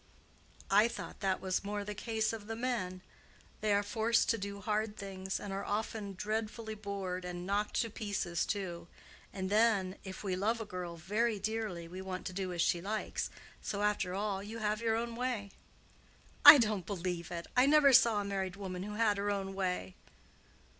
"I 0.71 0.87
thought 0.87 1.19
that 1.19 1.39
was 1.41 1.63
more 1.63 1.83
the 1.83 1.93
case 1.93 2.33
of 2.33 2.47
the 2.47 2.55
men. 2.55 3.01
They 3.59 3.71
are 3.71 3.83
forced 3.83 4.31
to 4.31 4.37
do 4.39 4.59
hard 4.59 4.97
things, 4.97 5.39
and 5.39 5.53
are 5.53 5.63
often 5.63 6.15
dreadfully 6.15 6.73
bored, 6.73 7.23
and 7.23 7.45
knocked 7.45 7.79
to 7.83 7.89
pieces 7.91 8.43
too. 8.43 8.87
And 9.31 9.51
then, 9.51 9.97
if 10.03 10.23
we 10.23 10.35
love 10.35 10.59
a 10.59 10.65
girl 10.65 10.97
very 10.97 11.37
dearly 11.37 11.87
we 11.87 12.01
want 12.01 12.25
to 12.25 12.33
do 12.33 12.51
as 12.51 12.63
she 12.63 12.81
likes, 12.81 13.29
so 13.61 13.83
after 13.83 14.15
all 14.15 14.41
you 14.41 14.57
have 14.57 14.81
your 14.81 14.95
own 14.95 15.15
way." 15.15 15.51
"I 16.43 16.57
don't 16.57 16.87
believe 16.87 17.29
it. 17.29 17.45
I 17.55 17.67
never 17.67 17.93
saw 17.93 18.21
a 18.21 18.25
married 18.25 18.55
woman 18.55 18.81
who 18.81 18.95
had 18.95 19.17
her 19.17 19.29
own 19.29 19.53
way." 19.53 19.93